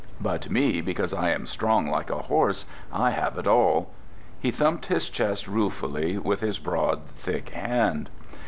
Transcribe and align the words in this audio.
But 0.19 0.49
me, 0.49 0.81
because 0.81 1.13
I 1.13 1.29
am 1.29 1.45
strong 1.45 1.87
like 1.87 2.09
a 2.09 2.23
horse, 2.23 2.65
I 2.91 3.11
have 3.11 3.37
it 3.37 3.45
all!" 3.45 3.91
He 4.39 4.49
thumped 4.49 4.87
his 4.87 5.09
chest 5.09 5.47
ruefully 5.47 6.17
with 6.17 6.39
his 6.41 6.57
broad, 6.57 7.01
thick 7.09 7.49
hand. 7.49 8.09